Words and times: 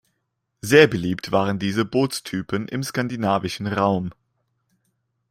Sehr 0.61 0.87
beliebt 0.87 1.31
waren 1.31 1.59
diese 1.59 1.85
Bootstypen 1.85 2.67
im 2.67 2.81
skandinavischen 2.81 3.67
Raum. 3.67 4.11